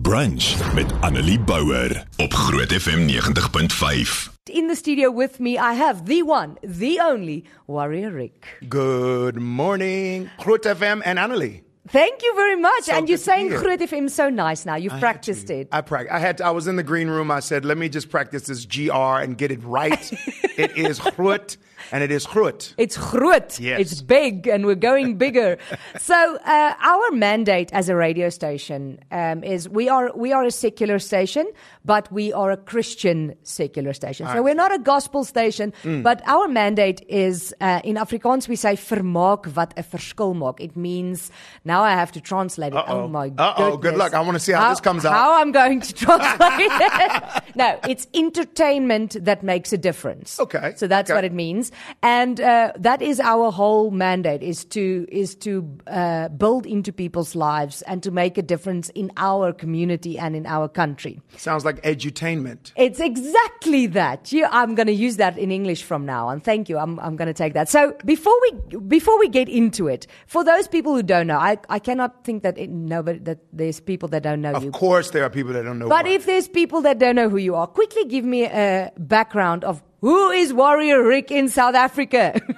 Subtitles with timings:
[0.00, 4.28] Brunch met Annelie Bouwer op Groot FM 90.5.
[4.44, 8.58] In the studio with me, I have the one, the only Warrior Ric.
[8.68, 11.62] Good morning, Groot FM and Annelie.
[11.86, 12.84] Thank you very much.
[12.84, 13.62] So and you're saying be here.
[13.62, 14.74] Groot FM so nice now.
[14.74, 15.68] You've I practiced it.
[15.70, 16.12] I practiced.
[16.12, 16.38] I had.
[16.38, 17.30] To, I was in the green room.
[17.30, 20.12] I said, "Let me just practice this GR and get it right."
[20.56, 21.56] it is Groot
[21.92, 22.74] and it is Groot.
[22.78, 23.60] It's groot.
[23.60, 23.80] Yes.
[23.80, 25.56] It's big, and we're going bigger.
[25.98, 30.50] so, uh, our mandate as a radio station um, is we are we are a
[30.50, 31.46] secular station,
[31.84, 34.26] but we are a Christian secular station.
[34.26, 36.02] So we're not a gospel station, Mm.
[36.02, 40.60] but our mandate is uh, in Afrikaans we say vermaak wat 'n verskil maak.
[40.60, 41.30] It means
[41.64, 42.78] now I have to translate it.
[42.78, 43.02] Uh-oh.
[43.04, 43.76] Oh my Uh-oh.
[43.76, 44.12] Good luck.
[44.14, 45.12] I wanna see how this comes out.
[45.12, 47.12] How I'm going to translate it.
[47.62, 50.38] no, it's entertainment that makes a difference.
[50.40, 50.72] Okay.
[50.76, 51.16] So that's Okay.
[51.16, 51.70] what it means,
[52.02, 57.34] and uh, that is our whole mandate: is to is to uh, build into people's
[57.34, 61.20] lives and to make a difference in our community and in our country.
[61.36, 62.72] Sounds like edutainment.
[62.76, 64.32] It's exactly that.
[64.32, 66.40] You, I'm going to use that in English from now on.
[66.40, 66.78] Thank you.
[66.78, 67.68] I'm, I'm going to take that.
[67.68, 71.58] So before we before we get into it, for those people who don't know, I,
[71.68, 74.68] I cannot think that it, nobody that there's people that don't know you.
[74.68, 75.88] Of course, there are people that don't know.
[75.88, 76.12] But why.
[76.12, 79.82] if there's people that don't know who you are, quickly give me a background of
[80.04, 82.38] who is Warrior Ric in South Africa.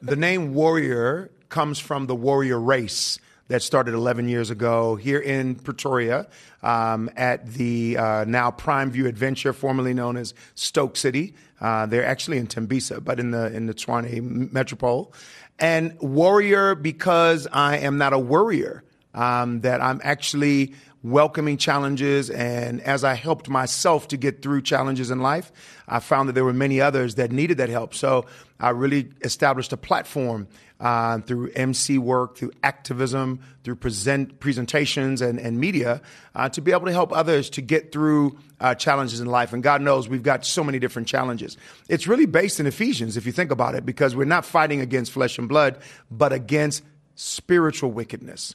[0.00, 5.56] The name warrior comes from the warrior race that started 11 years ago here in
[5.56, 6.28] Pretoria
[6.62, 11.34] um, at the uh, now Prime View Adventure, formerly known as Stoke City.
[11.60, 15.12] Uh, they're actually in Tembisa, but in the in the Tshwane metropole.
[15.58, 18.84] And warrior because I am not a worrier.
[19.14, 20.74] Um, that I'm actually
[21.10, 22.30] welcoming challenges.
[22.30, 25.52] And as I helped myself to get through challenges in life,
[25.86, 27.94] I found that there were many others that needed that help.
[27.94, 28.26] So
[28.60, 30.48] I really established a platform
[30.80, 36.00] uh, through MC work, through activism, through present presentations and, and media
[36.34, 39.52] uh, to be able to help others to get through uh, challenges in life.
[39.52, 41.56] And God knows we've got so many different challenges.
[41.88, 45.12] It's really based in Ephesians, if you think about it, because we're not fighting against
[45.12, 45.78] flesh and blood,
[46.10, 46.84] but against
[47.16, 48.54] spiritual wickedness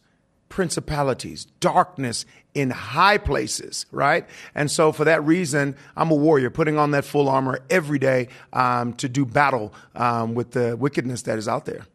[0.54, 4.30] principalities, darkness in high places, right?
[4.54, 8.28] And so for that reason, I'm a warrior, putting on that full armor every day
[8.54, 11.88] um, to do battle um, with the wickedness that is out there.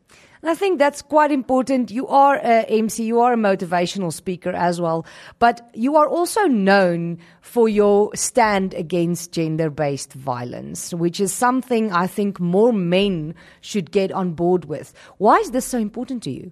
[0.43, 1.93] And I think that's quite important.
[1.93, 5.07] You are a MC, you are a motivational speaker as well,
[5.39, 11.93] but you are also known for your stand against gender based violence, which is something
[11.93, 14.93] I think more men should get on board with.
[15.19, 16.51] Why is this so important to you?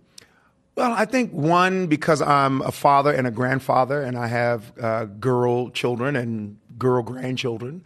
[0.76, 5.06] Well, I think one because I'm a father and a grandfather, and I have uh,
[5.06, 7.82] girl children and girl grandchildren,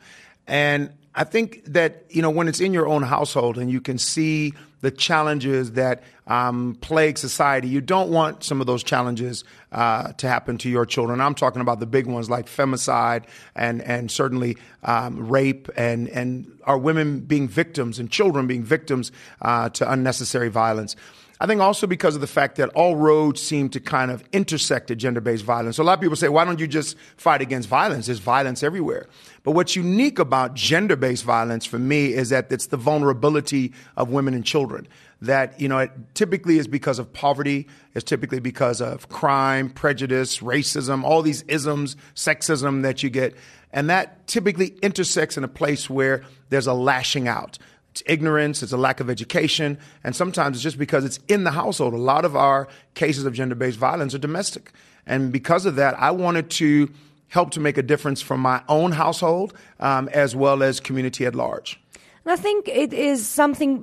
[0.48, 3.96] and I think that you know when it's in your own household and you can
[3.96, 10.12] see the challenges that um, plague society, you don't want some of those challenges uh,
[10.14, 11.20] to happen to your children.
[11.20, 13.22] I'm talking about the big ones like femicide
[13.54, 19.12] and and certainly um, rape and and our women being victims and children being victims
[19.42, 20.96] uh, to unnecessary violence.
[21.42, 24.90] I think also because of the fact that all roads seem to kind of intersect
[24.90, 25.76] at gender based violence.
[25.76, 28.06] So a lot of people say, why don't you just fight against violence?
[28.06, 29.06] There's violence everywhere.
[29.42, 34.10] But what's unique about gender based violence for me is that it's the vulnerability of
[34.10, 34.86] women and children.
[35.22, 40.40] That, you know, it typically is because of poverty, it's typically because of crime, prejudice,
[40.40, 43.34] racism, all these isms, sexism that you get.
[43.72, 47.58] And that typically intersects in a place where there's a lashing out.
[47.92, 51.50] It's ignorance, it's a lack of education, and sometimes it's just because it's in the
[51.50, 51.92] household.
[51.92, 54.72] A lot of our cases of gender based violence are domestic.
[55.06, 56.90] And because of that, I wanted to
[57.28, 61.34] help to make a difference from my own household um, as well as community at
[61.34, 61.79] large.
[62.25, 63.82] And I think it is something,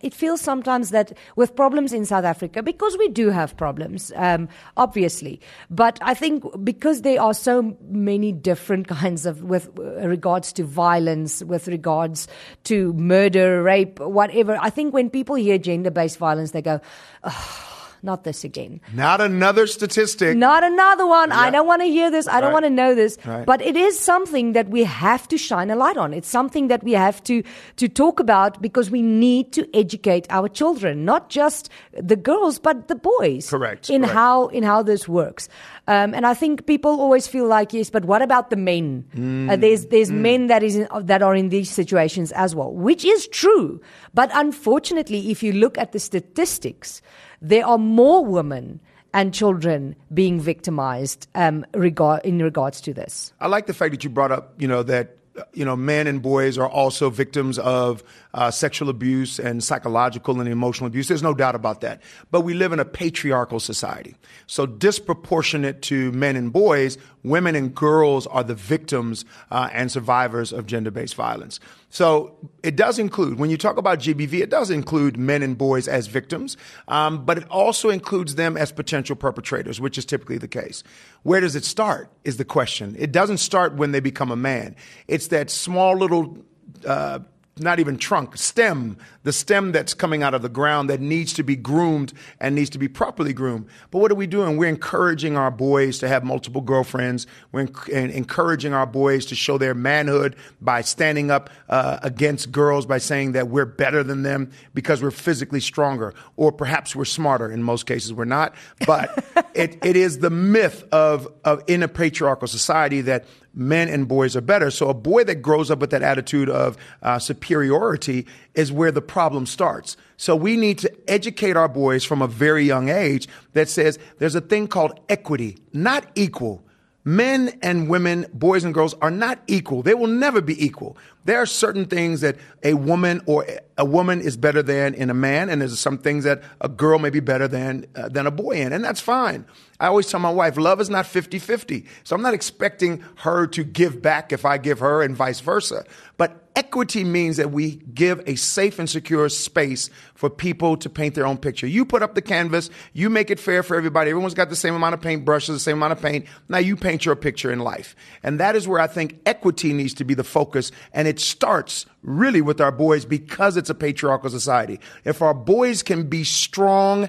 [0.00, 4.48] it feels sometimes that with problems in South Africa, because we do have problems, um,
[4.78, 10.64] obviously, but I think because there are so many different kinds of, with regards to
[10.64, 12.28] violence, with regards
[12.64, 16.80] to murder, rape, whatever, I think when people hear gender based violence, they go,
[17.24, 17.75] oh,
[18.06, 18.80] not this again.
[18.94, 20.36] Not another statistic.
[20.36, 21.32] Not another one.
[21.32, 22.26] I don't want to hear this.
[22.26, 23.18] I don't want to know this.
[23.26, 23.44] Right.
[23.44, 26.14] But it is something that we have to shine a light on.
[26.14, 27.42] It's something that we have to
[27.76, 32.88] to talk about because we need to educate our children, not just the girls, but
[32.88, 33.50] the boys.
[33.50, 34.14] Correct, In correct.
[34.14, 35.48] how in how this works.
[35.88, 39.04] Um, and I think people always feel like yes, but what about the men?
[39.14, 39.50] Mm.
[39.50, 43.04] Uh, there's there's men that is in, that are in these situations as well, which
[43.04, 43.80] is true.
[44.14, 47.02] But unfortunately, if you look at the statistics,
[47.40, 48.80] there are more women
[49.14, 53.32] and children being victimized um, regard, in regards to this.
[53.40, 55.16] I like the fact that you brought up, you know, that
[55.52, 58.02] you know, men and boys are also victims of
[58.36, 61.08] uh, sexual abuse and psychological and emotional abuse.
[61.08, 62.02] There's no doubt about that.
[62.30, 64.14] But we live in a patriarchal society.
[64.46, 70.52] So disproportionate to men and boys, women and girls are the victims uh, and survivors
[70.52, 71.60] of gender-based violence.
[71.88, 75.88] So it does include, when you talk about GBV, it does include men and boys
[75.88, 80.48] as victims, um, but it also includes them as potential perpetrators, which is typically the
[80.48, 80.84] case.
[81.22, 82.96] Where does it start is the question.
[82.98, 84.76] It doesn't start when they become a man.
[85.08, 86.44] It's that small little
[86.84, 87.20] uh,
[87.58, 91.42] not even trunk, stem, the stem that's coming out of the ground that needs to
[91.42, 93.66] be groomed and needs to be properly groomed.
[93.90, 94.58] But what are we doing?
[94.58, 97.26] We're encouraging our boys to have multiple girlfriends.
[97.52, 102.98] We're encouraging our boys to show their manhood by standing up uh, against girls by
[102.98, 107.50] saying that we're better than them because we're physically stronger, or perhaps we're smarter.
[107.50, 108.54] In most cases, we're not.
[108.86, 109.24] But
[109.54, 113.24] it, it is the myth of, of in a patriarchal society that
[113.56, 114.70] men and boys are better.
[114.70, 119.02] So a boy that grows up with that attitude of uh, superiority is where the
[119.02, 119.96] problem starts.
[120.18, 124.34] So we need to educate our boys from a very young age that says there's
[124.34, 126.65] a thing called equity, not equal.
[127.08, 129.80] Men and women, boys and girls are not equal.
[129.80, 130.98] They will never be equal.
[131.24, 133.46] There are certain things that a woman or
[133.78, 136.98] a woman is better than in a man, and there's some things that a girl
[136.98, 139.46] may be better than uh, than a boy in, and that's fine.
[139.78, 141.86] I always tell my wife, love is not 50-50.
[142.02, 145.84] So I'm not expecting her to give back if I give her and vice versa.
[146.16, 151.14] But equity means that we give a safe and secure space for people to paint
[151.14, 151.66] their own picture.
[151.66, 154.10] You put up the canvas, you make it fair for everybody.
[154.10, 156.26] Everyone's got the same amount of paint brushes, the same amount of paint.
[156.48, 157.94] Now you paint your picture in life.
[158.22, 160.72] And that is where I think equity needs to be the focus.
[160.92, 164.80] And it starts really with our boys because it's a patriarchal society.
[165.04, 167.08] If our boys can be strong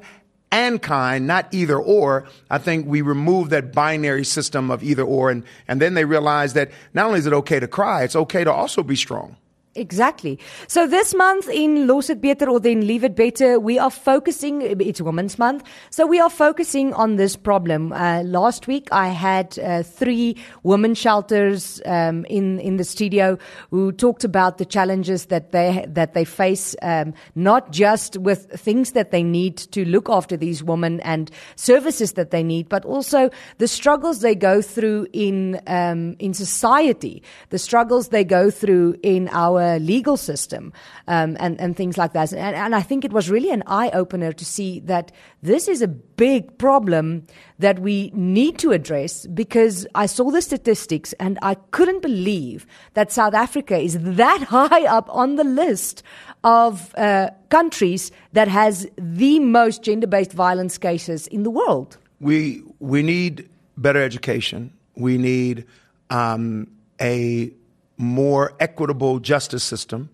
[0.52, 2.26] and kind, not either or.
[2.50, 5.30] I think we remove that binary system of either or.
[5.30, 8.44] And, and then they realize that not only is it okay to cry, it's okay
[8.44, 9.36] to also be strong.
[9.78, 10.40] Exactly.
[10.68, 14.62] So this month in Los It Beter or then Leave It Better, we are focusing,
[14.64, 17.94] it's Women's Month, so we are focusing on this problem.
[17.94, 23.38] Uh, last week I had uh, three women shelters um, in, in the studio
[23.70, 28.94] who talked about the challenges that they, that they face, um, not just with things
[28.94, 33.30] that they need to look after these women and services that they need, but also
[33.60, 39.30] the struggles they go through in, um, in society, the struggles they go through in
[39.32, 40.72] our legal system
[41.08, 42.32] um, and, and things like that.
[42.32, 45.12] And, and I think it was really an eye opener to see that
[45.44, 47.28] this is a big problem
[47.60, 53.12] that we need to address because I saw the statistics and I couldn't believe that
[53.12, 56.04] South Africa is that high up on the list
[56.44, 61.98] of uh, countries that has the most gender-based violence cases in the world.
[62.20, 64.74] We we need better education.
[64.96, 65.66] We need
[66.10, 66.68] um,
[67.00, 67.52] a
[67.98, 70.10] more equitable justice system.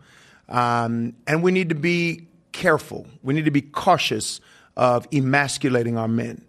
[0.50, 3.08] Um, and we need to be careful.
[3.22, 4.40] We need to be cautious
[4.76, 6.46] of emasculating our men.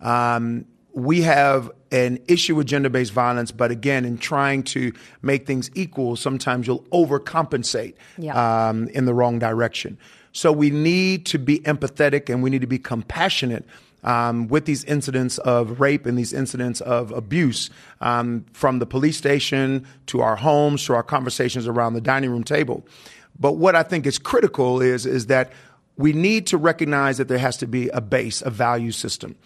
[0.00, 4.92] Um, we have an issue with gender based violence, but again, in trying to
[5.22, 8.68] make things equal, sometimes you'll overcompensate yeah.
[8.68, 9.98] um, in the wrong direction.
[10.32, 13.64] So we need to be empathetic and we need to be compassionate
[14.04, 17.70] um, with these incidents of rape and these incidents of abuse
[18.00, 22.44] um, from the police station to our homes to our conversations around the dining room
[22.44, 22.86] table.
[23.38, 25.52] But what I think is critical is, is that
[25.96, 29.36] we need to recognize that there has to be a base, a value system.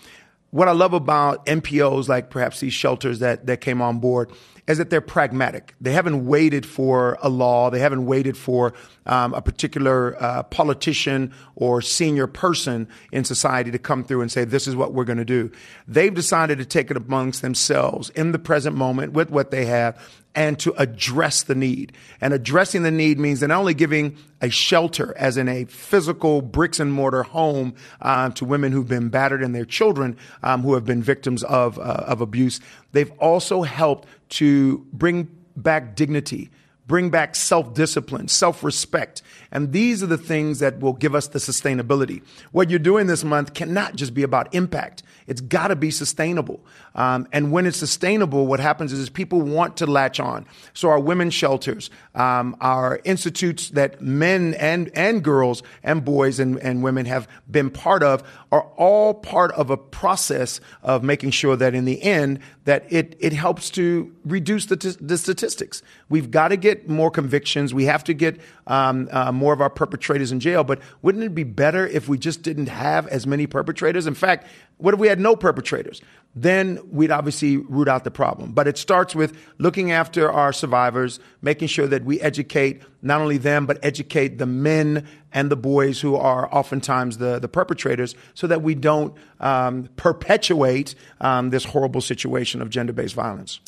[0.51, 4.33] What I love about NPOs, like perhaps these shelters that, that came on board,
[4.71, 5.75] is that they're pragmatic.
[5.81, 7.71] They haven't waited for a law.
[7.71, 8.73] They haven't waited for
[9.07, 14.45] um, a particular uh, politician or senior person in society to come through and say,
[14.45, 15.51] this is what we're going to do.
[15.89, 19.99] They've decided to take it amongst themselves in the present moment with what they have
[20.35, 21.93] and to address the need.
[22.21, 26.79] And addressing the need means not only giving a shelter, as in a physical bricks
[26.79, 30.85] and mortar home, uh, to women who've been battered and their children um, who have
[30.85, 32.61] been victims of uh, of abuse.
[32.93, 36.51] They've also helped to bring back dignity,
[36.87, 39.23] bring back self discipline, self respect.
[39.53, 42.23] And these are the things that will give us the sustainability.
[42.53, 45.03] What you're doing this month cannot just be about impact.
[45.27, 46.65] It's got to be sustainable.
[46.95, 50.47] Um, and when it's sustainable, what happens is, people want to latch on.
[50.73, 56.59] So our women's shelters, um, our institutes that men and, and girls and boys and,
[56.61, 61.57] and women have been part of are all part of a process of making sure
[61.57, 65.83] that in the end, that it, it helps to reduce the, t- the statistics.
[66.09, 67.75] We've got to get get more convictions.
[67.75, 70.63] We have to get um, uh, more of our perpetrators in jail.
[70.63, 74.07] But wouldn't it be better if we just didn't have as many perpetrators?
[74.07, 76.01] In fact, what if we had no perpetrators?
[76.35, 78.53] Then we'd obviously root out the problem.
[78.53, 83.39] But it starts with looking after our survivors, making sure that we educate not only
[83.39, 88.47] them, but educate the men and the boys who are oftentimes the, the perpetrators so
[88.47, 93.61] that we don't um, perpetuate um, this horrible situation of gender based violence.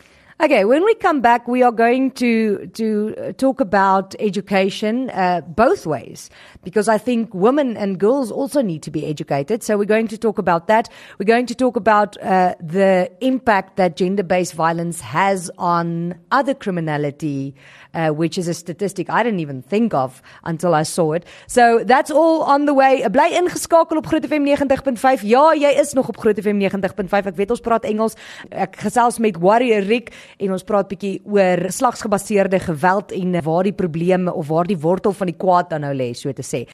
[0.43, 5.41] Okay, when we come back, we are going to to uh, talk about education uh,
[5.43, 6.31] both ways
[6.65, 9.63] because I think women and girls also need to be educated.
[9.63, 10.89] So we're going to talk about that.
[11.21, 17.55] We're going to talk about uh, the impact that gender-based violence has on other criminality,
[17.95, 21.25] uh, which is a statistic I didn't even think of until I saw it.
[21.47, 23.07] So that's all on the way.
[23.09, 25.27] Bly ingeskakel op Groot FM 90.5.
[25.29, 27.33] Ja, jy is nog op Groot FM 90.5.
[27.33, 28.17] Ek weet ons praat Engels.
[28.51, 33.77] Ek gesels met Warrior Rick en ons praat bietjie oor slagsgebaseerde geweld en waar die
[33.77, 36.67] probleme of waar die wortel van die kwaad dan nou lê so te sê.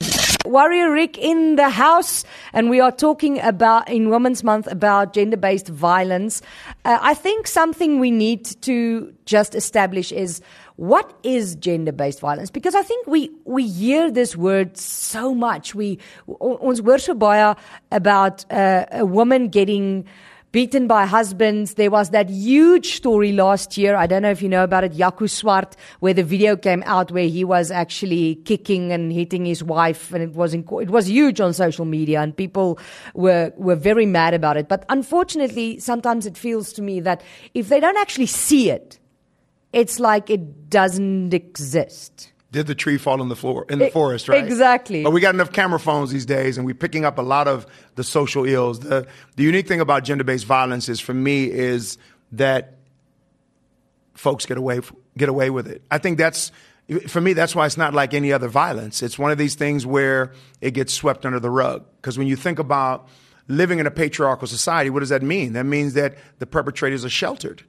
[0.48, 5.68] Warrior Rick in the house and we are talking about in Women's Month about gender-based
[5.68, 6.40] violence.
[6.84, 10.40] Uh, I think something we need to just establish is
[10.78, 15.74] what is gender-based violence because I think we we hear this word so much.
[15.74, 15.98] We
[16.40, 17.56] ons hoor so baie
[17.90, 20.04] about uh, a woman getting
[20.52, 21.74] beaten by husbands.
[21.74, 23.96] There was that huge story last year.
[23.96, 27.10] I don't know if you know about it, Yaku Swart, where the video came out
[27.10, 31.40] where he was actually kicking and hitting his wife, and it was it was huge
[31.40, 32.78] on social media, and people
[33.14, 34.68] were were very mad about it.
[34.68, 37.20] But unfortunately, sometimes it feels to me that
[37.52, 39.00] if they don't actually see it,
[39.72, 43.92] it's like it doesn't exist did the tree fall in the floor in the it,
[43.92, 44.42] forest, right?
[44.42, 45.02] Exactly.
[45.02, 47.66] But we got enough camera phones these days, and we're picking up a lot of
[47.96, 48.80] the social ills.
[48.80, 49.06] The
[49.36, 51.98] the unique thing about gender based violence is, for me, is
[52.32, 52.78] that
[54.14, 54.80] folks get away
[55.16, 55.82] get away with it.
[55.90, 56.50] I think that's
[57.06, 57.34] for me.
[57.34, 59.02] That's why it's not like any other violence.
[59.02, 60.32] It's one of these things where
[60.62, 61.84] it gets swept under the rug.
[61.96, 63.08] Because when you think about
[63.46, 65.52] living in a patriarchal society, what does that mean?
[65.52, 67.62] That means that the perpetrators are sheltered.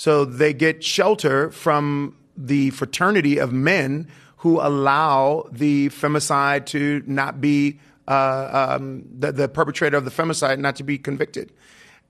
[0.00, 7.42] So they get shelter from the fraternity of men who allow the femicide to not
[7.42, 11.52] be uh, um, the, the perpetrator of the femicide not to be convicted.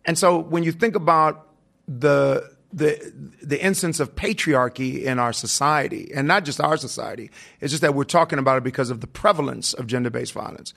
[0.04, 1.48] And so when you think about
[1.88, 7.72] the the the instance of patriarchy in our society, and not just our society, it's
[7.72, 10.74] just that we're talking about it because of the prevalence of gender based violence.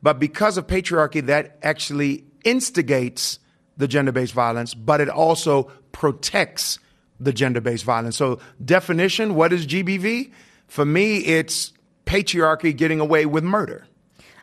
[0.00, 3.40] But because of patriarchy, that actually instigates
[3.76, 6.78] the gender based violence, but it also protects
[7.20, 8.16] the gender based violence.
[8.16, 10.32] So, definition what is GBV?
[10.66, 11.72] For me, it's
[12.06, 13.86] patriarchy getting away with murder.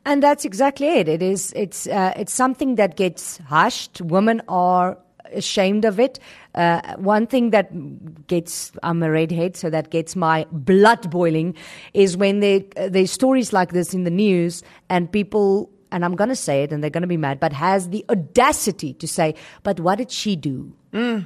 [0.06, 1.08] And that's exactly it.
[1.08, 1.54] It is.
[1.56, 1.88] It's.
[1.88, 4.02] Uh, it's something that gets hushed.
[4.02, 4.98] Women are
[5.34, 6.20] ashamed of it.
[6.56, 11.56] Uh, one thing that gets I'm a redhead, so that gets my blood boiling,
[11.94, 15.70] is when there uh, there's stories like this in the news and people.
[15.92, 18.06] And I'm going to say it, and they're going to be mad, but has the
[18.10, 21.26] audacity to say, "But what did she do?" Mm.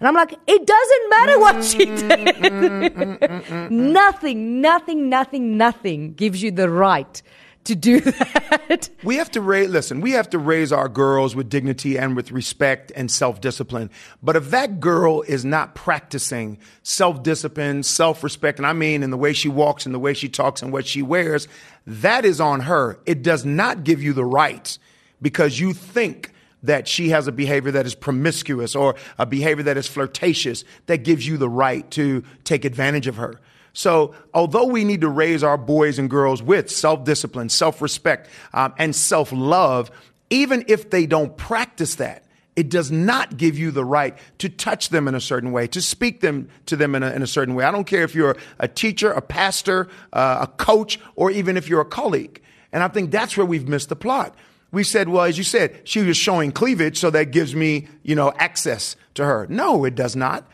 [0.00, 1.84] And I'm like, it doesn't matter what she
[3.20, 3.70] did.
[3.70, 7.22] nothing, nothing, nothing, nothing gives you the right
[7.64, 8.90] to do that.
[9.02, 12.30] We have to raise, listen, we have to raise our girls with dignity and with
[12.30, 13.90] respect and self discipline.
[14.22, 19.10] But if that girl is not practicing self discipline, self respect, and I mean in
[19.10, 21.48] the way she walks and the way she talks and what she wears,
[21.86, 22.98] that is on her.
[23.06, 24.76] It does not give you the right
[25.22, 26.33] because you think
[26.64, 30.98] that she has a behavior that is promiscuous or a behavior that is flirtatious that
[30.98, 33.40] gives you the right to take advantage of her.
[33.72, 38.30] So, although we need to raise our boys and girls with self discipline, self respect,
[38.52, 39.90] um, and self love,
[40.30, 44.90] even if they don't practice that, it does not give you the right to touch
[44.90, 47.56] them in a certain way, to speak them to them in a, in a certain
[47.56, 47.64] way.
[47.64, 51.68] I don't care if you're a teacher, a pastor, uh, a coach, or even if
[51.68, 52.40] you're a colleague.
[52.72, 54.36] And I think that's where we've missed the plot
[54.74, 58.14] we said, well, as you said, she was showing cleavage, so that gives me, you
[58.14, 59.46] know, access to her.
[59.48, 60.46] No, it does not.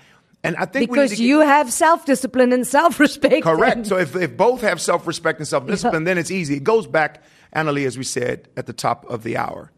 [0.42, 3.42] And I think because you have self discipline and self respect.
[3.42, 3.86] Correct.
[3.90, 6.06] So if, if both have self respect and self discipline, yeah.
[6.06, 6.56] then it's easy.
[6.56, 7.22] It goes back,
[7.54, 9.70] Annelie, as we said at the top of the hour,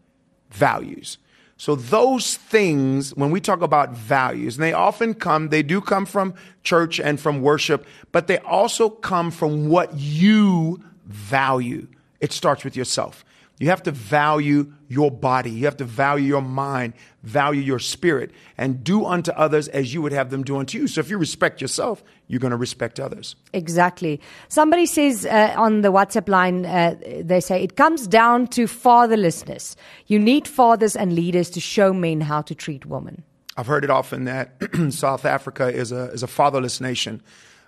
[0.51, 1.17] values.
[1.57, 6.05] So those things, when we talk about values, and they often come, they do come
[6.05, 6.33] from
[6.63, 11.87] church and from worship, but they also come from what you value.
[12.19, 13.23] It starts with yourself.
[13.59, 15.51] You have to value your body.
[15.51, 20.01] You have to value your mind, value your spirit, and do unto others as you
[20.01, 20.87] would have them do unto you.
[20.87, 23.35] So if you respect yourself, you're going to respect others.
[23.53, 24.19] Exactly.
[24.49, 29.75] Somebody says uh, on the WhatsApp line, uh, they say it comes down to fatherlessness.
[30.07, 33.23] You need fathers and leaders to show men how to treat women.
[33.55, 34.55] I've heard it often that
[34.89, 37.21] South Africa is a, is a fatherless nation.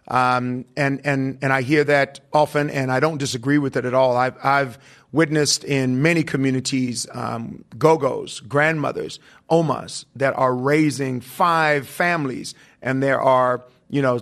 [0.08, 3.94] Um, and, and, and I hear that often, and I don't disagree with it at
[3.94, 4.16] all.
[4.16, 4.78] I've, I've
[5.12, 9.20] witnessed in many communities um, go-go's, grandmothers,
[9.50, 14.20] omas that are raising five families, and there are, you know,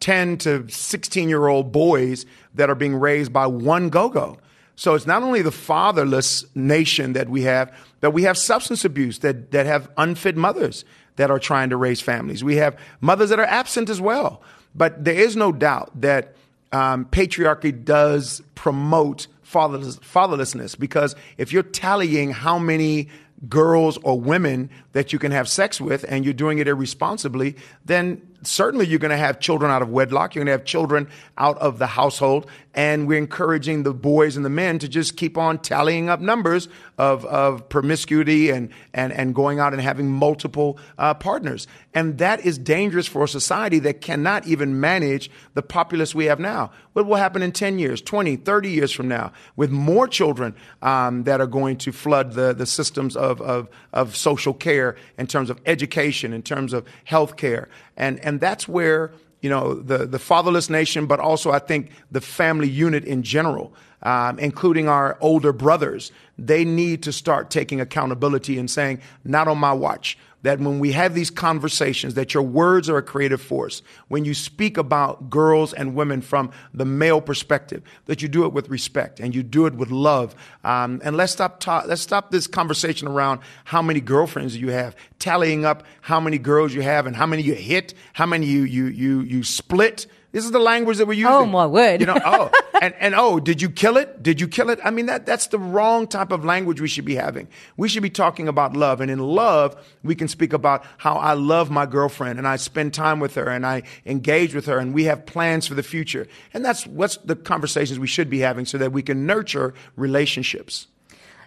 [0.00, 2.24] 10 to 16 year old boys
[2.54, 4.38] that are being raised by one go-go.
[4.76, 9.18] So it's not only the fatherless nation that we have, but we have substance abuse
[9.18, 10.86] that, that have unfit mothers
[11.16, 12.42] that are trying to raise families.
[12.42, 14.42] We have mothers that are absent as well.
[14.74, 16.34] But there is no doubt that
[16.72, 23.08] um, patriarchy does promote fatherless, fatherlessness because if you're tallying how many
[23.48, 28.20] girls or women that you can have sex with and you're doing it irresponsibly, then
[28.42, 30.34] certainly you're going to have children out of wedlock.
[30.34, 31.08] You're going to have children
[31.38, 32.46] out of the household.
[32.74, 36.68] And we're encouraging the boys and the men to just keep on tallying up numbers
[36.98, 41.66] of, of promiscuity and, and, and going out and having multiple uh, partners.
[41.94, 46.38] And that is dangerous for a society that cannot even manage the populace we have
[46.38, 46.70] now.
[46.92, 51.24] What will happen in 10 years, 20, 30 years from now with more children um,
[51.24, 55.50] that are going to flood the, the systems of, of, of social care in terms
[55.50, 57.68] of education, in terms of health care?
[57.96, 62.20] And, and that's where, you know, the, the fatherless nation, but also I think the
[62.20, 68.58] family unit in general, um, including our older brothers, they need to start taking accountability
[68.58, 72.88] and saying, not on my watch that when we have these conversations, that your words
[72.88, 73.82] are a creative force.
[74.08, 78.52] When you speak about girls and women from the male perspective, that you do it
[78.52, 80.34] with respect and you do it with love.
[80.64, 84.96] Um, and let's stop ta- let's stop this conversation around how many girlfriends you have,
[85.18, 88.62] tallying up how many girls you have and how many you hit, how many you
[88.62, 90.06] you you you split.
[90.32, 91.32] This is the language that we're oh, using.
[91.32, 92.00] Oh my word!
[92.00, 94.22] You know, oh, and and oh, did you kill it?
[94.22, 94.78] Did you kill it?
[94.84, 97.48] I mean, that that's the wrong type of language we should be having.
[97.76, 101.32] We should be talking about love, and in love, we can speak about how I
[101.32, 104.94] love my girlfriend and I spend time with her and I engage with her, and
[104.94, 106.28] we have plans for the future.
[106.54, 110.86] And that's what's the conversations we should be having, so that we can nurture relationships.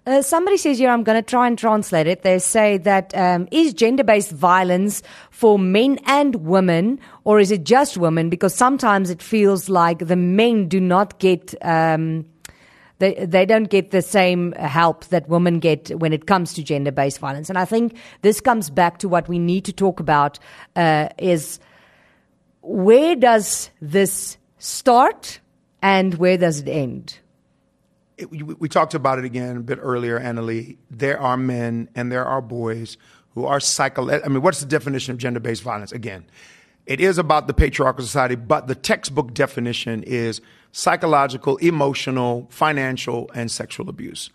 [0.06, 2.24] Uh, somebody says here, I'm going to try and translate it.
[2.24, 7.64] They say that um, is gender based violence for men and women, or is it
[7.64, 8.30] just women?
[8.30, 11.56] Because sometimes it feels like the men do not get.
[11.66, 12.26] Um,
[13.00, 16.92] they, they don't get the same help that women get when it comes to gender
[16.92, 17.50] based violence.
[17.50, 20.38] And I think this comes back to what we need to talk about
[20.76, 21.60] uh, is
[22.62, 25.40] where does this start
[25.82, 27.20] and where does it end?
[28.18, 30.78] It, we, we, talked about it again a bit earlier, Annelie.
[30.92, 32.98] There are men and there are boys
[33.34, 34.10] who are psycho.
[34.10, 35.92] I mean, what's the definition of gender based violence?
[35.92, 36.26] Again,
[36.86, 43.50] it is about the patriarchal society, but the textbook definition is psychological, emotional, financial, and
[43.50, 44.30] sexual abuse.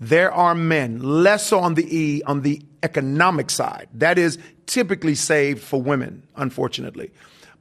[0.00, 3.88] There are men less on the E on the economic side.
[3.94, 7.10] That is typically saved for women, unfortunately.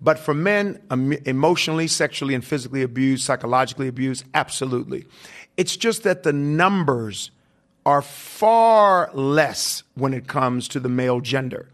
[0.04, 0.82] But for men,
[1.26, 5.06] emotionally, sexually, and physically abused, psychologically abused, absolutely.
[5.56, 7.32] It's just that the numbers
[7.86, 11.70] are far less when it comes to the male gender.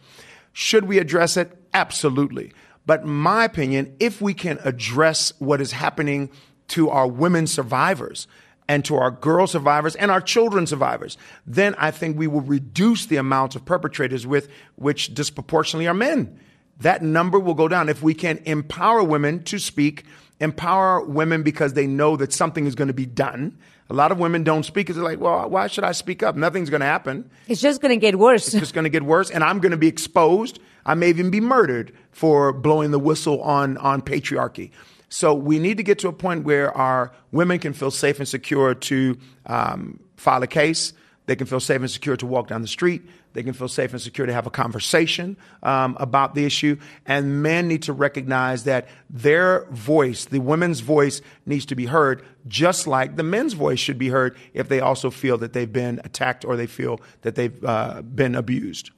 [0.53, 1.57] Should we address it?
[1.73, 2.53] Absolutely.
[2.85, 6.29] But my opinion, if we can address what is happening
[6.69, 8.27] to our women survivors
[8.67, 13.07] and to our girl survivors and our children survivors, then I think we will reduce
[13.07, 16.39] the amount of perpetrators with which disproportionately are men.
[16.79, 20.05] That number will go down if we can empower women to speak
[20.39, 23.57] empower women because they know that something is going to be done.
[23.89, 26.35] A lot of women don't speak because they're like, well, why should I speak up?
[26.35, 27.29] Nothing's going to happen.
[27.47, 28.47] It's just going to get worse.
[28.47, 30.59] It's just going to get worse, and I'm going to be exposed.
[30.85, 34.71] I may even be murdered for blowing the whistle on, on patriarchy.
[35.09, 38.27] So we need to get to a point where our women can feel safe and
[38.27, 40.93] secure to um, file a case.
[41.25, 43.01] They can feel safe and secure to walk down the street.
[43.33, 46.77] They can feel safe and secure to have a conversation um, about the issue.
[47.05, 52.23] And men need to recognize that their voice, the women's voice, needs to be heard,
[52.47, 56.01] just like the men's voice should be heard if they also feel that they've been
[56.03, 58.91] attacked or they feel that they've uh, been abused.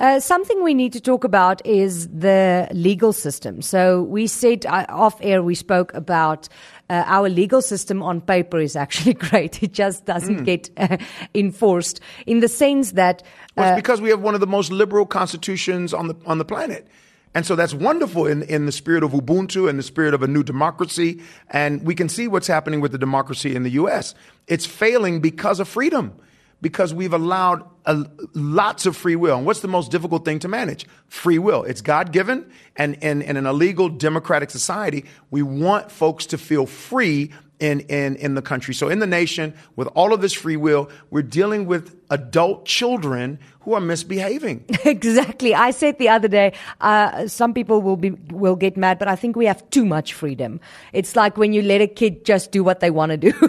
[0.00, 3.62] Uh, something we need to talk about is the legal system.
[3.62, 6.48] So we said uh, off air, we spoke about
[6.90, 9.62] uh, our legal system on paper is actually great.
[9.62, 10.44] It just doesn't mm.
[10.44, 10.96] get uh,
[11.34, 13.22] enforced in the sense that.
[13.56, 16.38] well, it's uh, because we have one of the most liberal constitutions on the on
[16.38, 16.88] the planet.
[17.36, 20.28] And so that's wonderful in, in the spirit of Ubuntu and the spirit of a
[20.28, 21.20] new democracy.
[21.50, 24.14] And we can see what's happening with the democracy in the U.S.
[24.46, 26.14] It's failing because of freedom
[26.60, 29.36] because we've allowed a, lots of free will.
[29.36, 30.86] And what's the most difficult thing to manage?
[31.08, 31.64] Free will.
[31.64, 32.50] It's God given.
[32.76, 38.34] And in an illegal democratic society, we want folks to feel free in, in, in
[38.34, 38.74] the country.
[38.74, 43.38] So in the nation, with all of this free will, we're dealing with adult children
[43.64, 44.64] who are misbehaving.
[44.84, 45.54] exactly.
[45.54, 49.16] I said the other day, uh, some people will be will get mad, but I
[49.16, 50.60] think we have too much freedom.
[50.92, 53.32] It's like when you let a kid just do what they want to do.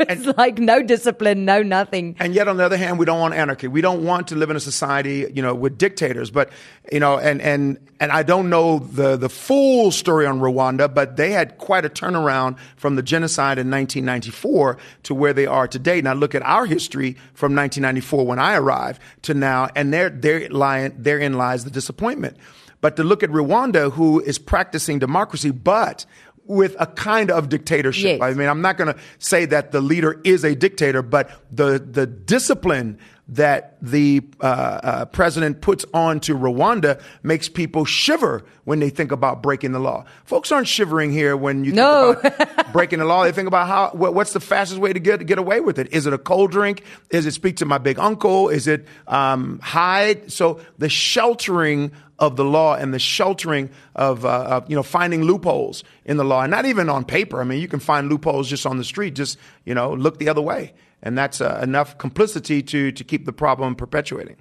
[0.00, 2.16] it's and, like no discipline, no nothing.
[2.18, 3.68] And yet, on the other hand, we don't want anarchy.
[3.68, 6.30] We don't want to live in a society, you know, with dictators.
[6.30, 6.50] But
[6.90, 11.16] you know, and and and I don't know the the full story on Rwanda, but
[11.16, 16.00] they had quite a turnaround from the genocide in 1994 to where they are today.
[16.00, 20.48] Now look at our history from 1994 when I arrived to now, and there there
[20.48, 22.36] therein lies the disappointment.
[22.80, 26.06] But to look at Rwanda, who is practicing democracy, but
[26.46, 28.18] with a kind of dictatorship.
[28.18, 28.22] Yes.
[28.22, 31.78] I mean, I'm not going to say that the leader is a dictator, but the
[31.78, 32.98] the discipline
[33.30, 39.12] that the uh, uh, president puts on to Rwanda makes people shiver when they think
[39.12, 40.04] about breaking the law.
[40.24, 42.10] Folks aren't shivering here when you think no.
[42.10, 43.22] about breaking the law.
[43.22, 45.92] They think about how what, what's the fastest way to get get away with it.
[45.92, 46.82] Is it a cold drink?
[47.10, 48.48] Is it speak to my big uncle?
[48.48, 50.32] Is it um, hide?
[50.32, 55.22] So the sheltering of the law and the sheltering of, uh, of, you know finding
[55.22, 57.40] loopholes in the law, and not even on paper.
[57.40, 59.14] I mean, you can find loopholes just on the street.
[59.14, 63.26] Just you know, look the other way and that's uh, enough complicity to to keep
[63.26, 64.36] the problem perpetuating.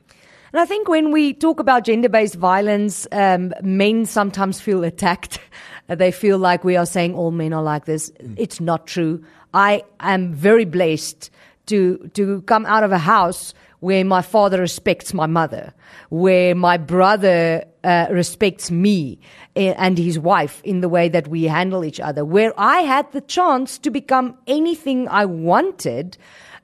[0.52, 5.40] And I think when we talk about gender based violence, um, men sometimes feel attacked.
[5.88, 8.10] they feel like we are saying all men are like this.
[8.12, 8.36] Mm.
[8.38, 9.24] It's not true.
[9.54, 11.30] I am very blessed
[11.68, 15.74] to to come out of a house where my father respects my mother,
[16.10, 19.18] where my brother uh, respects me
[19.56, 23.10] eh, and his wife in the way that we handle each other, where I had
[23.14, 26.18] the chance to become anything I wanted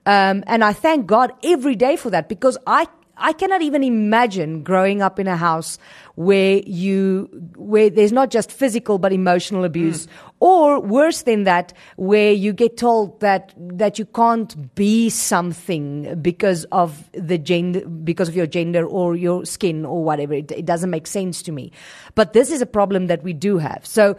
[0.05, 2.87] um, and I thank God every day for that because I
[3.17, 5.77] I cannot even imagine growing up in a house
[6.15, 10.09] where you where there's not just physical but emotional abuse, mm.
[10.39, 16.65] or worse than that, where you get told that that you can't be something because
[16.71, 20.33] of the gender, because of your gender or your skin or whatever.
[20.33, 21.71] It, it doesn't make sense to me.
[22.15, 23.85] But this is a problem that we do have.
[23.85, 24.17] So.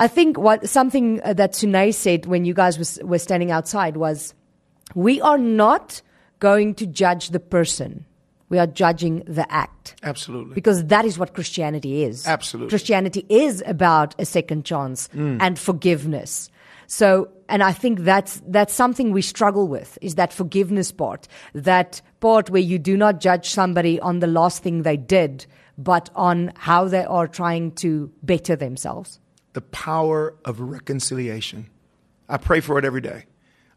[0.00, 4.32] I think what something that Sunay said when you guys was, were standing outside was
[4.94, 6.02] we are not
[6.38, 8.04] going to judge the person.
[8.48, 9.96] We are judging the act.
[10.02, 10.54] Absolutely.
[10.54, 12.26] Because that is what Christianity is.
[12.26, 12.70] Absolutely.
[12.70, 15.36] Christianity is about a second chance mm.
[15.40, 16.50] and forgiveness.
[16.86, 21.28] So, and I think that's, that's something we struggle with is that forgiveness part.
[21.52, 25.44] That part where you do not judge somebody on the last thing they did,
[25.76, 29.20] but on how they are trying to better themselves.
[29.52, 31.68] The power of reconciliation.
[32.30, 33.26] I pray for it every day.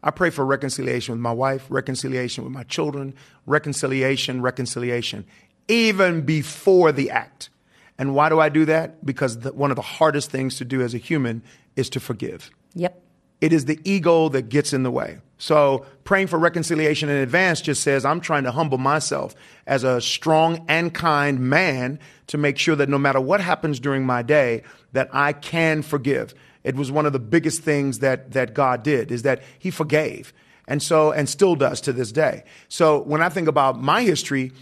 [0.02, 3.14] I pray for reconciliation with my wife, reconciliation with my children,
[3.46, 5.24] reconciliation, reconciliation,
[5.68, 7.50] even before the act.
[7.98, 9.04] And why do I do that?
[9.04, 11.42] Because the, one of the hardest things to do as a human
[11.76, 12.50] is to forgive.
[12.74, 13.00] Yep.
[13.40, 15.18] It is the ego that gets in the way.
[15.38, 19.34] So praying for reconciliation in advance just says I'm trying to humble myself
[19.66, 24.06] as a strong and kind man to make sure that no matter what happens during
[24.06, 24.62] my day,
[24.92, 26.34] that I can forgive.
[26.64, 30.32] It was one of the biggest things that, that God did is that he forgave.
[30.68, 32.44] And so, and still does to this day.
[32.68, 34.52] So when I think about my history,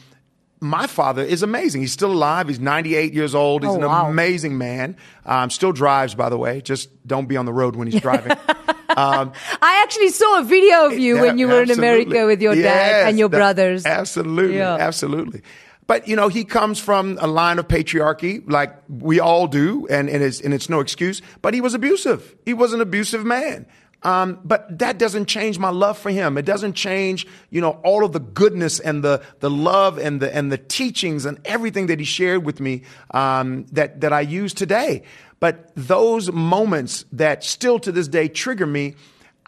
[0.61, 1.81] my father is amazing.
[1.81, 2.49] He's still alive.
[2.49, 3.63] He's 98 years old.
[3.63, 4.09] He's oh, an wow.
[4.09, 4.97] amazing man.
[5.25, 6.61] Um, still drives, by the way.
[6.61, 8.33] Just don't be on the road when he's driving.
[8.33, 9.33] um,
[9.63, 12.65] I actually saw a video of you when you were in America with your yes,
[12.65, 13.87] dad and your that, brothers.
[13.87, 14.59] Absolutely.
[14.59, 14.77] Yeah.
[14.77, 15.43] Absolutely.
[15.90, 20.09] But you know, he comes from a line of patriarchy, like we all do, and,
[20.09, 21.20] and, it's, and it's no excuse.
[21.42, 22.37] But he was abusive.
[22.44, 23.66] He was an abusive man.
[24.05, 26.38] Um, but that doesn't change my love for him.
[26.38, 30.33] It doesn't change, you know, all of the goodness and the the love and the
[30.33, 34.55] and the teachings and everything that he shared with me um, that that I use
[34.55, 35.03] today.
[35.40, 38.94] But those moments that still to this day trigger me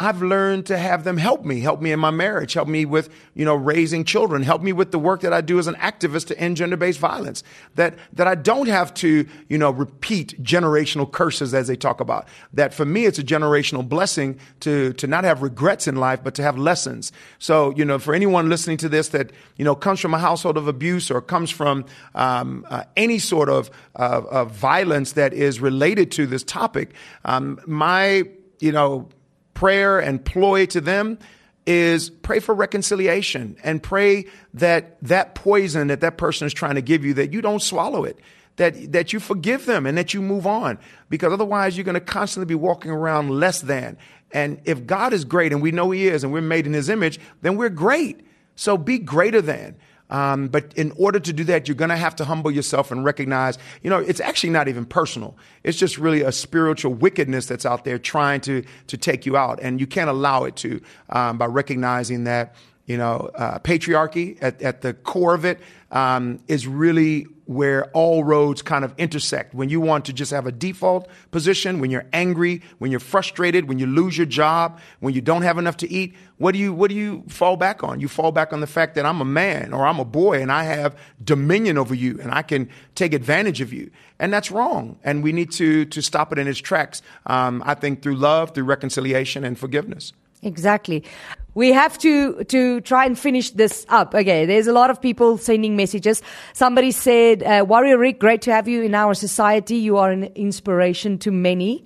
[0.02, 3.08] I've learned to have them help me, help me in my marriage, help me with,
[3.34, 6.26] you know, raising children, help me with the work that I do as an activist
[6.26, 7.44] to end gender-based violence.
[7.76, 12.26] That, that I don't have to, you know, repeat generational curses as they talk about.
[12.52, 16.34] That for me, it's a generational blessing to, to not have regrets in life, but
[16.34, 17.12] to have lessons.
[17.38, 20.56] So, you know, for anyone listening to this that, you know, comes from a household
[20.56, 21.84] of abuse or comes from,
[22.14, 26.92] um, uh, any sort of, of violence that is related to this topic,
[27.24, 28.24] um, my,
[28.58, 29.08] you know,
[29.62, 31.16] prayer and ploy to them
[31.66, 36.82] is pray for reconciliation and pray that that poison that that person is trying to
[36.82, 38.18] give you that you don't swallow it
[38.56, 40.80] that that you forgive them and that you move on.
[41.08, 43.96] Because otherwise you're going to constantly be walking around less than.
[44.32, 46.88] And if God is great and we know he is and we're made in his
[46.88, 48.26] image then we're great.
[48.56, 49.76] So be greater than
[50.12, 53.02] Um, but in order to do that, you're going to have to humble yourself and
[53.02, 55.34] recognize, you know, it's actually not even personal.
[55.64, 59.58] It's just really a spiritual wickedness that's out there trying to to take you out,
[59.62, 64.60] and you can't allow it to um, by recognizing that you know, uh, patriarchy at,
[64.60, 65.60] at the core of it
[65.92, 69.54] um, is really where all roads kind of intersect.
[69.54, 73.68] When you want to just have a default position, when you're angry, when you're frustrated,
[73.68, 76.72] when you lose your job, when you don't have enough to eat, what do you
[76.72, 78.00] what do you fall back on?
[78.00, 80.50] You fall back on the fact that I'm a man or I'm a boy and
[80.50, 84.98] I have dominion over you and I can take advantage of you, and that's wrong.
[85.04, 87.02] And we need to to stop it in its tracks.
[87.26, 90.12] Um, I think through love, through reconciliation, and forgiveness.
[90.42, 91.04] Exactly.
[91.54, 94.14] We have to, to try and finish this up.
[94.14, 94.46] Okay.
[94.46, 96.22] There's a lot of people sending messages.
[96.54, 99.76] Somebody said, uh, Warrior Ric, great to have you in our society.
[99.76, 101.84] You are an inspiration to many.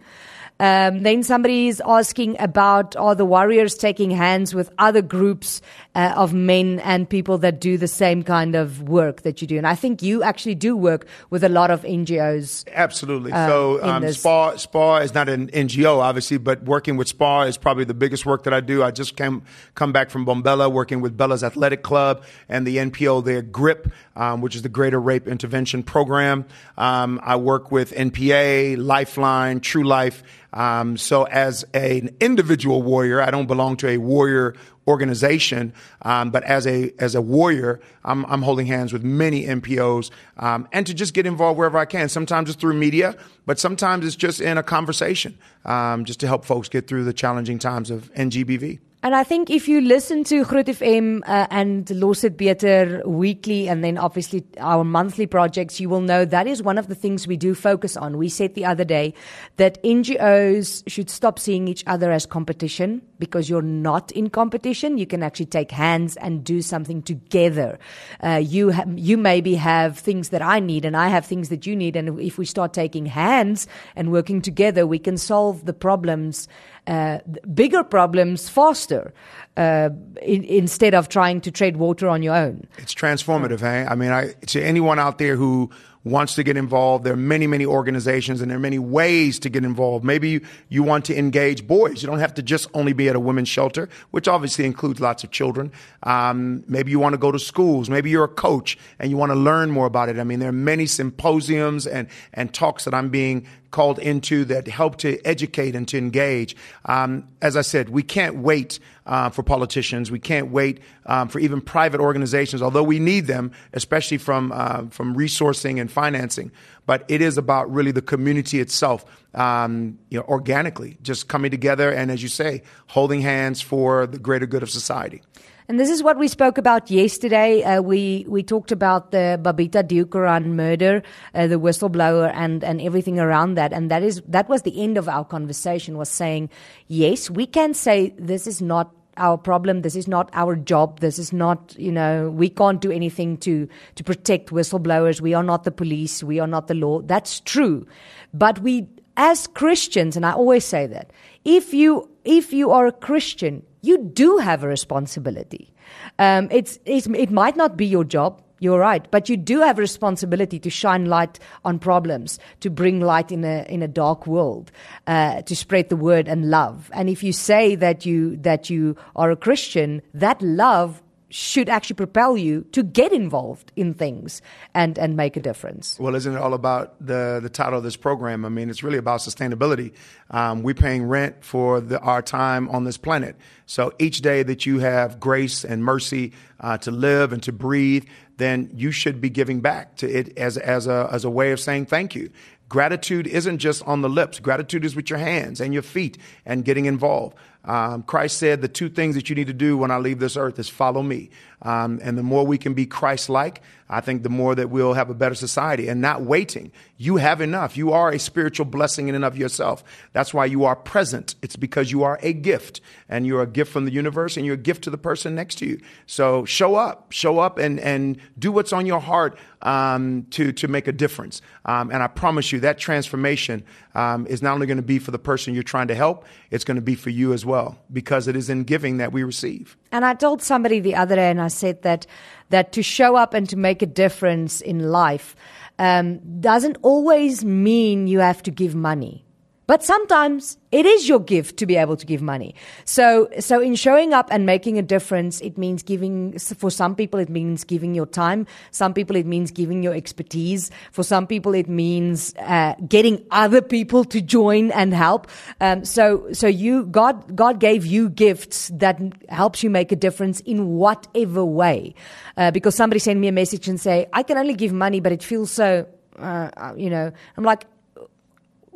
[0.59, 5.61] Um, then somebody is asking about are the warriors taking hands with other groups
[5.95, 9.59] uh, of men and people that do the same kind of work that you do?
[9.59, 12.65] And I think you actually do work with a lot of NGOs.
[12.73, 13.33] Absolutely.
[13.33, 17.59] Uh, so um, SPAR, SPAR is not an NGO, obviously, but working with SPAR is
[17.59, 18.83] probably the biggest work that I do.
[18.83, 19.43] I just came
[19.75, 24.41] come back from Mbombela, working with Bella's Athletic Club and the NPO there, GRIP, um,
[24.41, 26.47] which is the Greater Rape Intervention Program.
[26.79, 30.23] Um, I work with NPA, Lifeline, True Life.
[30.57, 34.55] Um, so as an individual warrior, I don't belong to a warrior
[34.89, 40.11] organization, um, but as a as a warrior, I'm, I'm holding hands with many NPOs,
[40.39, 42.09] um, and to just get involved wherever I can.
[42.09, 46.47] Sometimes it's through media, but sometimes it's just in a conversation, um, just to help
[46.47, 48.79] folks get through the challenging times of NGBV.
[49.07, 53.69] And I think if you listen to Groot FM uh, and Los It Beter weekly
[53.69, 57.25] and then obviously our monthly projects, you will know that is one of the things
[57.25, 58.19] we do focus on.
[58.19, 59.15] We said the other day
[59.59, 64.99] that NGOs should stop seeing each other as competition because you're not in competition.
[64.99, 67.79] You can actually take hands and do something together.
[68.25, 71.65] Uh, you, ha- you maybe have things that I need and I have things that
[71.65, 71.95] you need.
[71.95, 76.49] And if we start taking hands and working together, we can solve the problems
[76.87, 77.19] uh,
[77.55, 79.13] bigger problems faster
[79.57, 79.91] uh,
[80.23, 82.67] in, instead of trying to trade water on your own.
[82.79, 83.87] It's transformative, hey?
[83.89, 85.71] I mean, I, to anyone out there who
[86.07, 87.03] wants to get involved.
[87.03, 90.05] There are many, many organizations and there are many ways to get involved.
[90.05, 92.01] Maybe you, you want to engage boys.
[92.01, 95.25] You don't have to just only be at a women's shelter, which obviously includes lots
[95.25, 95.73] of children.
[96.05, 97.91] Um, maybe you want to go to schools.
[97.91, 100.17] Maybe you're a coach and you want to learn more about it.
[100.21, 103.45] I mean, there are many symposiums and, and talks that I'm being
[103.77, 106.57] called into that help to educate and to engage.
[106.87, 110.11] Um, as I said, we can't wait uh, for politicians.
[110.11, 114.87] We can't wait um, for even private organizations, although we need them, especially from uh,
[114.89, 116.53] from resourcing and financing.
[116.87, 121.91] But it is about really the community itself, um, you know, organically, just coming together
[121.91, 125.21] and, as you say, holding hands for the greater good of society.
[125.69, 127.65] And this is what we spoke about yesterday.
[127.65, 131.03] Uh, we we talked about the Babita Deokaran murder,
[131.35, 133.73] uh, the whistleblower, and and everything around that.
[133.73, 135.99] And that is that was the end of our conversation.
[135.99, 136.51] Was saying,
[136.87, 139.83] yes, we can say this is not our problem.
[139.83, 141.01] This is not our job.
[141.01, 145.21] This is not, you know, we can't do anything to, to protect whistleblowers.
[145.21, 146.23] We are not the police.
[146.23, 147.01] We are not the law.
[147.01, 147.87] That's true.
[148.35, 151.13] But we, as Christians, and I always say that,
[151.45, 155.73] if you, if you are a Christian, you do have a responsibility.
[156.19, 158.43] Um, it's, it's, it might not be your job.
[158.59, 163.01] You're right, but you do have a responsibility to shine light on problems, to bring
[163.01, 164.73] light in a in a dark world,
[165.07, 166.91] uh, to spread the word and love.
[166.95, 171.97] And if you say that you that you are a Christian, that love should actually
[171.97, 174.41] propel you to get involved in things
[174.75, 175.99] and, and make a difference.
[175.99, 178.45] Well, isn't it all about the, the title of this program?
[178.45, 179.93] I mean, it's really about sustainability.
[180.31, 183.37] Um, we're paying rent for the, our time on this planet.
[183.67, 188.05] So each day that you have grace and mercy uh, to live and to breathe,
[188.37, 191.59] then you should be giving back to it as, as, a, as a way of
[191.59, 192.31] saying thank you.
[192.69, 194.41] Gratitude isn't just on the lips.
[194.41, 197.37] Gratitude is with your hands and your feet and getting involved.
[197.67, 200.37] Um, Christ said the two things that you need to do when I leave this
[200.37, 201.31] earth is follow me.
[201.63, 204.95] Um, and the more we can be Christ like, I think the more that we'll
[204.95, 206.73] have a better society and not waiting.
[206.97, 207.77] You have enough.
[207.77, 209.85] You are a spiritual blessing in and of yourself.
[210.13, 211.37] That's why you are present.
[211.41, 214.57] It's because you are a gift and you're a gift from the universe and you're
[214.57, 215.81] a gift to the person next to you.
[216.07, 220.69] So show up, show up and, and do what's on your heart um, to, to
[220.69, 221.41] make a difference.
[221.65, 223.65] Um, and I promise you that transformation
[223.95, 226.65] um, is not only going to be for the person you're trying to help, it's
[226.65, 229.77] going to be for you as well because it is in giving that we receive.
[229.93, 232.07] And I told somebody the other day, and I said that
[232.51, 235.37] that to show up and to make a difference in life
[235.79, 239.26] um, doesn't always mean you have to give money.
[239.67, 242.55] But sometimes it is your gift to be able to give money.
[242.85, 247.19] So, so in showing up and making a difference, it means giving, for some people,
[247.19, 248.47] it means giving your time.
[248.71, 250.71] Some people, it means giving your expertise.
[250.93, 255.27] For some people, it means uh, getting other people to join and help.
[255.61, 260.41] Um, so, so you, God, God gave you gifts that helps you make a difference
[260.41, 261.95] in whatever way.
[262.37, 265.11] Uh, because somebody sent me a message and say, I can only give money, but
[265.11, 265.87] it feels so,
[266.19, 267.67] uh, you know, I'm like,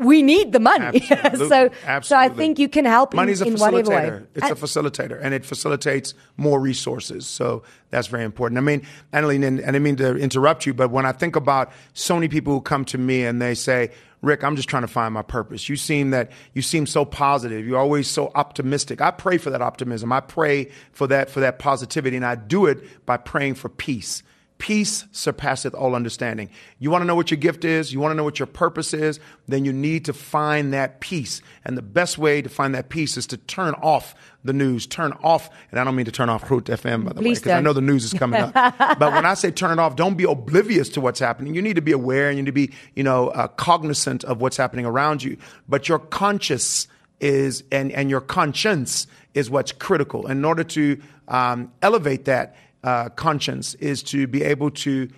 [0.00, 1.06] we need the money.
[1.10, 1.48] Absolutely.
[1.48, 2.02] so, Absolutely.
[2.02, 3.96] so I think you can help Money's in, a in whatever way.
[3.96, 4.26] facilitator.
[4.34, 7.26] It's a facilitator, and it facilitates more resources.
[7.26, 8.58] So that's very important.
[8.58, 11.70] I mean, Annalene, and I didn't mean to interrupt you, but when I think about
[11.92, 13.90] so many people who come to me and they say,
[14.22, 15.68] Ric, I'm just trying to find my purpose.
[15.68, 17.66] You seem that you seem so positive.
[17.66, 19.00] You're always so optimistic.
[19.00, 20.12] I pray for that optimism.
[20.12, 24.22] I pray for that for that positivity, and I do it by praying for peace.
[24.60, 26.50] Peace surpasseth all understanding.
[26.78, 27.94] You want to know what your gift is?
[27.94, 29.18] You want to know what your purpose is?
[29.48, 31.40] Then you need to find that peace.
[31.64, 35.12] And the best way to find that peace is to turn off the news, turn
[35.24, 37.62] off, and I don't mean to turn off Groot FM, by the way, because I
[37.62, 38.52] know the news is coming up.
[38.98, 41.54] but when I say turn it off, don't be oblivious to what's happening.
[41.54, 44.42] You need to be aware and you need to be, you know, uh, cognizant of
[44.42, 45.38] what's happening around you.
[45.70, 46.86] But your conscious
[47.18, 50.26] is, and, and your conscience is what's critical.
[50.26, 55.08] In order to um, elevate that, uh, conscience is to be able to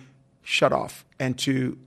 [0.43, 1.77] shut off and to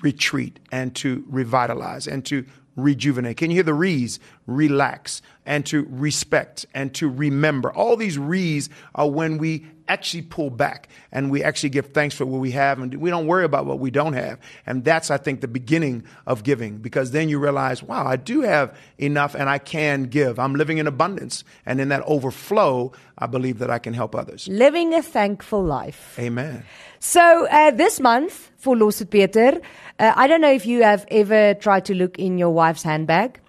[0.00, 2.44] retreat and to revitalize and to
[2.76, 3.36] rejuvenate.
[3.38, 4.20] Can you hear the re's?
[4.46, 7.72] Relax and to respect and to remember.
[7.72, 12.26] All these re's are when we actually pull back and we actually give thanks for
[12.26, 14.38] what we have and we don't worry about what we don't have.
[14.66, 18.42] And that's, I think, the beginning of giving because then you realize, wow, I do
[18.42, 20.38] have enough and I can give.
[20.38, 21.44] I'm living in abundance.
[21.64, 24.48] And in that overflow, I believe that I can help others.
[24.48, 26.16] Living a thankful life.
[26.18, 26.64] Amen.
[26.98, 29.60] So uh, this month for Los It Beter,
[29.98, 33.40] uh, I don't know if you have ever tried to look in your wife's handbag.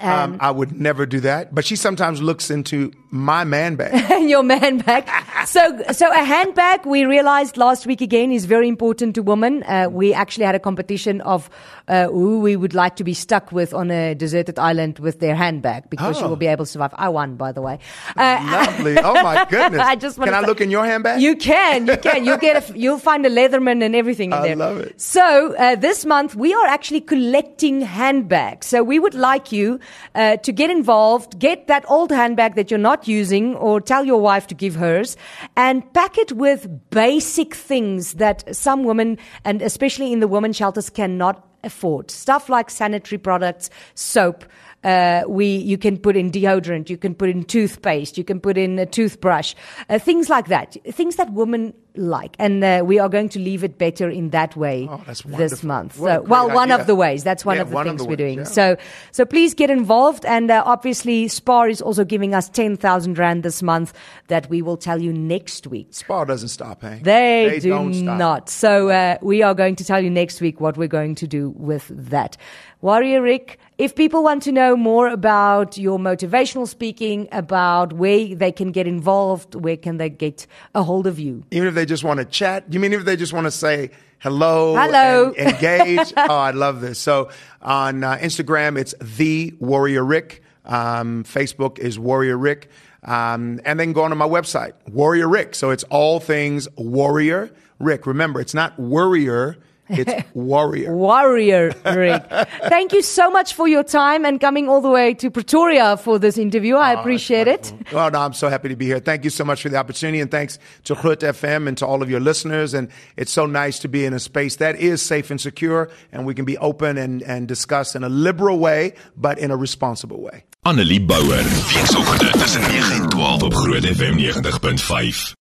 [0.00, 4.22] Um, I would never do that, but she sometimes looks into my man bag.
[4.28, 5.08] your man bag.
[5.46, 9.62] So, so a handbag we realized last week again is very important to women.
[9.62, 11.48] Uh, we actually had a competition of
[11.86, 15.36] uh, who we would like to be stuck with on a deserted island with their
[15.36, 16.28] handbag because she Oh.
[16.28, 16.92] will be able to survive.
[16.96, 17.78] I won, by the way.
[18.16, 18.98] Uh, Lovely.
[18.98, 19.80] Oh my goodness.
[19.80, 21.20] I just can I look in your handbag?
[21.20, 22.24] You can, you can.
[22.24, 24.50] You'll get, a, you'll find a Leatherman and everything in I there.
[24.52, 25.00] I love it.
[25.00, 28.66] So uh, this month we are actually collecting handbags.
[28.66, 29.78] So we would like you
[30.14, 34.20] uh, to get involved, get that old handbag that you're not using, or tell your
[34.20, 35.16] wife to give hers,
[35.56, 40.90] and pack it with basic things that some women, and especially in the women shelters,
[40.90, 42.10] cannot afford.
[42.10, 44.44] Stuff like sanitary products, soap.
[44.84, 48.58] Uh, we you can put in deodorant, you can put in toothpaste, you can put
[48.58, 49.54] in a toothbrush,
[49.88, 53.62] uh, things like that, things that women like, and uh, we are going to leave
[53.62, 55.98] it better in that way Oh, this month.
[55.98, 57.22] What So, well, great one of the ways.
[57.22, 58.38] That's one Yeah, of the one of things the we're ways, doing.
[58.38, 58.44] yeah.
[58.44, 58.76] So,
[59.12, 63.42] so please get involved, and uh, obviously, Spar is also giving us ten thousand rand
[63.44, 63.92] this month
[64.28, 65.88] that we will tell you next week.
[65.92, 67.04] Spar doesn't stop, Hank.
[67.04, 68.18] They, do don't stop.
[68.18, 68.48] not.
[68.50, 71.50] So uh, we are going to tell you next week what we're going to do
[71.50, 72.36] with that.
[72.80, 78.52] Warrior Ric, if people want to know more about your motivational speaking, about where they
[78.52, 81.44] can get involved, where can they get a hold of you?
[81.50, 83.90] Even if they just want to chat, you mean if they just want to say
[84.18, 85.32] hello, Hello.
[85.36, 86.12] and engage?
[86.16, 86.98] oh, I love this.
[86.98, 87.30] So
[87.62, 90.42] on uh, Instagram, it's the Warrior Ric.
[90.64, 92.70] Um, Facebook is Warrior Ric.
[93.02, 95.54] Um, and then go onto my website, Warrior Ric.
[95.54, 98.06] So it's all things Warrior Ric.
[98.06, 100.94] Remember, it's not Worrier, it's Warrior.
[100.94, 102.22] Warrior Ric.
[102.68, 106.18] Thank you so much for your time and coming all the way to Pretoria for
[106.18, 106.76] this interview.
[106.76, 107.72] I ah, appreciate it.
[107.92, 109.00] Well, no, I'm so happy to be here.
[109.00, 112.02] Thank you so much for the opportunity, and thanks to Groot FM and to all
[112.02, 112.74] of your listeners.
[112.74, 116.26] And it's so nice to be in a space that is safe and secure, and
[116.26, 120.20] we can be open and, and discuss in a liberal way, but in a responsible
[120.20, 120.44] way.
[120.66, 121.44] Annelie Bouwer.
[121.74, 125.32] Weekoggend tussen 9 en 12 op Groot FM 90.5.